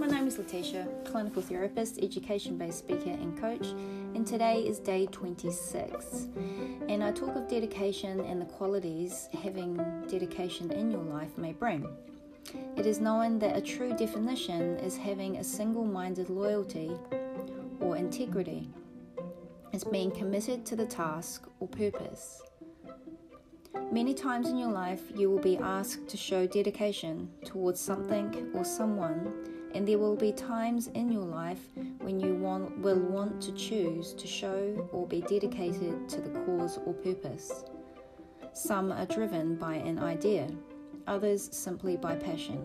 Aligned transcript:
name's 0.00 0.38
Letitia, 0.38 0.86
clinical 1.04 1.42
therapist, 1.42 1.98
education 1.98 2.56
based 2.56 2.78
speaker, 2.78 3.10
and 3.10 3.38
coach, 3.40 3.66
and 4.14 4.26
today 4.26 4.60
is 4.60 4.78
day 4.78 5.06
26. 5.06 6.28
And 6.88 7.02
I 7.02 7.12
talk 7.12 7.36
of 7.36 7.48
dedication 7.48 8.20
and 8.20 8.40
the 8.40 8.46
qualities 8.46 9.28
having 9.42 9.76
dedication 10.08 10.70
in 10.70 10.90
your 10.90 11.02
life 11.02 11.36
may 11.36 11.52
bring. 11.52 11.88
It 12.76 12.86
is 12.86 13.00
known 13.00 13.38
that 13.40 13.56
a 13.56 13.60
true 13.60 13.94
definition 13.94 14.76
is 14.78 14.96
having 14.96 15.36
a 15.36 15.44
single 15.44 15.84
minded 15.84 16.30
loyalty 16.30 16.92
or 17.80 17.96
integrity, 17.96 18.68
is 19.72 19.84
being 19.84 20.10
committed 20.10 20.64
to 20.66 20.76
the 20.76 20.86
task 20.86 21.48
or 21.60 21.68
purpose. 21.68 22.42
Many 23.90 24.14
times 24.14 24.48
in 24.48 24.56
your 24.56 24.70
life, 24.70 25.02
you 25.14 25.28
will 25.30 25.38
be 25.38 25.58
asked 25.58 26.08
to 26.08 26.16
show 26.16 26.46
dedication 26.46 27.28
towards 27.44 27.80
something 27.80 28.50
or 28.54 28.64
someone, 28.64 29.32
and 29.74 29.86
there 29.86 29.98
will 29.98 30.16
be 30.16 30.32
times 30.32 30.88
in 30.88 31.10
your 31.10 31.24
life 31.24 31.60
when 32.00 32.20
you 32.20 32.34
want, 32.34 32.78
will 32.78 32.98
want 33.00 33.40
to 33.42 33.52
choose 33.52 34.12
to 34.14 34.26
show 34.26 34.88
or 34.92 35.06
be 35.06 35.20
dedicated 35.22 36.08
to 36.08 36.20
the 36.20 36.30
cause 36.40 36.78
or 36.84 36.92
purpose. 36.92 37.64
Some 38.52 38.92
are 38.92 39.06
driven 39.06 39.56
by 39.56 39.74
an 39.74 39.98
idea, 39.98 40.50
others 41.06 41.48
simply 41.56 41.96
by 41.96 42.16
passion. 42.16 42.58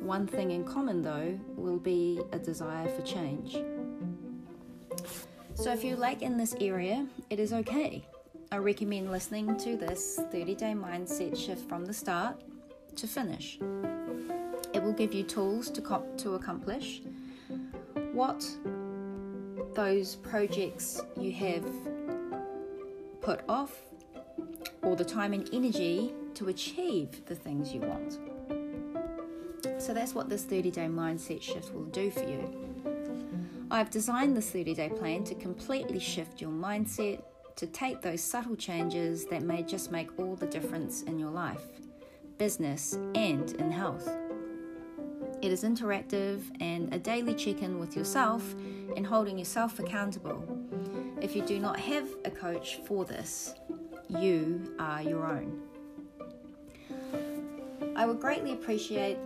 One 0.00 0.26
thing 0.26 0.52
in 0.52 0.64
common, 0.64 1.02
though, 1.02 1.38
will 1.56 1.78
be 1.78 2.20
a 2.32 2.38
desire 2.38 2.88
for 2.88 3.02
change. 3.02 3.58
So, 5.54 5.72
if 5.72 5.82
you 5.82 5.96
lack 5.96 6.22
in 6.22 6.36
this 6.36 6.54
area, 6.60 7.06
it 7.30 7.40
is 7.40 7.52
okay. 7.52 8.04
I 8.52 8.58
recommend 8.58 9.10
listening 9.10 9.56
to 9.58 9.76
this 9.76 10.20
30 10.30 10.54
day 10.54 10.74
mindset 10.74 11.36
shift 11.36 11.68
from 11.68 11.84
the 11.84 11.94
start 11.94 12.40
to 12.96 13.06
finish. 13.06 13.58
It 14.74 14.82
will 14.82 14.92
give 14.92 15.14
you 15.14 15.22
tools 15.22 15.70
to, 15.70 16.02
to 16.18 16.34
accomplish 16.34 17.00
what 18.12 18.44
those 19.74 20.16
projects 20.16 21.00
you 21.18 21.32
have 21.32 21.64
put 23.20 23.40
off 23.48 23.80
or 24.82 24.96
the 24.96 25.04
time 25.04 25.32
and 25.32 25.48
energy 25.52 26.12
to 26.34 26.48
achieve 26.48 27.24
the 27.26 27.34
things 27.34 27.72
you 27.72 27.80
want. 27.80 28.18
So 29.80 29.94
that's 29.94 30.14
what 30.14 30.28
this 30.28 30.44
30 30.44 30.70
day 30.70 30.86
mindset 30.86 31.40
shift 31.40 31.72
will 31.72 31.84
do 31.84 32.10
for 32.10 32.24
you. 32.24 32.64
I've 33.70 33.90
designed 33.90 34.36
this 34.36 34.50
30 34.50 34.74
day 34.74 34.88
plan 34.88 35.24
to 35.24 35.34
completely 35.34 35.98
shift 35.98 36.40
your 36.40 36.50
mindset, 36.50 37.22
to 37.56 37.66
take 37.66 38.02
those 38.02 38.20
subtle 38.20 38.56
changes 38.56 39.26
that 39.26 39.42
may 39.42 39.62
just 39.62 39.90
make 39.90 40.08
all 40.18 40.36
the 40.36 40.46
difference 40.46 41.02
in 41.02 41.18
your 41.18 41.30
life, 41.30 41.62
business, 42.38 42.98
and 43.14 43.52
in 43.52 43.70
health. 43.70 44.08
It 45.44 45.52
is 45.52 45.62
interactive 45.62 46.40
and 46.60 46.94
a 46.94 46.98
daily 46.98 47.34
check 47.34 47.60
in 47.60 47.78
with 47.78 47.94
yourself 47.94 48.54
and 48.96 49.06
holding 49.06 49.38
yourself 49.38 49.78
accountable. 49.78 50.42
If 51.20 51.36
you 51.36 51.42
do 51.42 51.58
not 51.58 51.78
have 51.78 52.08
a 52.24 52.30
coach 52.30 52.78
for 52.86 53.04
this, 53.04 53.54
you 54.08 54.74
are 54.78 55.02
your 55.02 55.26
own. 55.26 55.60
I 57.94 58.06
would 58.06 58.20
greatly 58.20 58.52
appreciate 58.52 59.18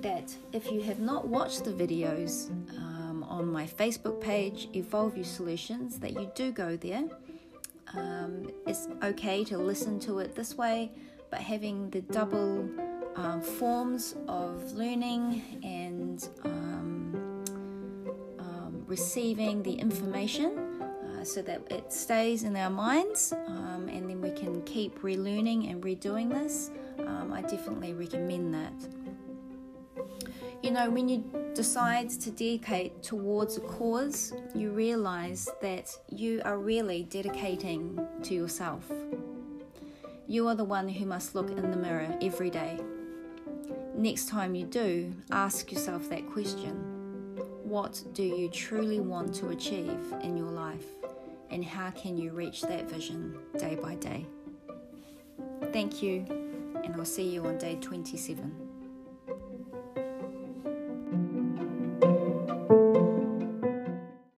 that 0.00 0.34
if 0.52 0.72
you 0.72 0.80
have 0.80 0.98
not 0.98 1.28
watched 1.28 1.62
the 1.62 1.70
videos 1.70 2.50
um, 2.76 3.24
on 3.28 3.46
my 3.46 3.66
Facebook 3.68 4.20
page, 4.20 4.68
Evolve 4.74 5.16
You 5.16 5.22
Solutions, 5.22 6.00
that 6.00 6.14
you 6.14 6.28
do 6.34 6.50
go 6.50 6.76
there 6.76 7.04
um, 7.94 8.50
it's 8.66 8.88
okay 9.02 9.44
to 9.44 9.58
listen 9.58 9.98
to 10.00 10.18
it 10.20 10.34
this 10.34 10.56
way, 10.56 10.92
but 11.30 11.40
having 11.40 11.90
the 11.90 12.00
double 12.02 12.68
um, 13.20 13.40
forms 13.42 14.14
of 14.28 14.72
learning 14.72 15.42
and 15.62 16.28
um, 16.44 17.44
um 18.38 18.84
receiving 18.86 19.62
the 19.62 19.72
information 19.72 20.80
uh, 21.20 21.24
so 21.24 21.42
that 21.42 21.60
it 21.70 21.92
stays 21.92 22.44
in 22.44 22.56
our 22.56 22.70
minds 22.70 23.32
um, 23.46 23.88
and 23.92 24.08
then 24.08 24.20
we 24.20 24.30
can 24.30 24.62
keep 24.62 25.00
relearning 25.02 25.70
and 25.70 25.82
redoing 25.82 26.30
this, 26.30 26.70
um, 27.00 27.32
I 27.32 27.42
definitely 27.42 27.92
recommend 27.92 28.54
that. 28.54 28.72
You 30.62 30.72
know, 30.72 30.90
when 30.90 31.08
you 31.08 31.24
decide 31.54 32.10
to 32.10 32.30
dedicate 32.30 33.02
towards 33.02 33.56
a 33.56 33.60
cause, 33.60 34.34
you 34.54 34.70
realize 34.70 35.48
that 35.62 35.96
you 36.10 36.42
are 36.44 36.58
really 36.58 37.04
dedicating 37.04 38.06
to 38.24 38.34
yourself. 38.34 38.90
You 40.26 40.48
are 40.48 40.54
the 40.54 40.64
one 40.64 40.88
who 40.88 41.06
must 41.06 41.34
look 41.34 41.50
in 41.50 41.70
the 41.70 41.76
mirror 41.76 42.14
every 42.20 42.50
day. 42.50 42.78
Next 43.94 44.28
time 44.28 44.54
you 44.54 44.66
do, 44.66 45.12
ask 45.30 45.70
yourself 45.72 46.08
that 46.10 46.28
question 46.30 46.74
What 47.64 48.02
do 48.12 48.22
you 48.22 48.48
truly 48.48 49.00
want 49.00 49.34
to 49.36 49.48
achieve 49.50 50.14
in 50.22 50.36
your 50.36 50.50
life? 50.50 50.86
And 51.50 51.64
how 51.64 51.90
can 51.90 52.16
you 52.16 52.30
reach 52.30 52.62
that 52.62 52.88
vision 52.88 53.38
day 53.58 53.74
by 53.74 53.96
day? 53.96 54.26
Thank 55.72 56.02
you, 56.02 56.24
and 56.84 56.94
I'll 56.96 57.04
see 57.04 57.28
you 57.28 57.44
on 57.46 57.58
day 57.58 57.76
27. 57.80 58.69